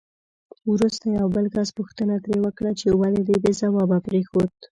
[0.73, 4.49] وروسته یو بل کس پوښتنه ترې وکړه چې ولې دې بې ځوابه پرېښود؟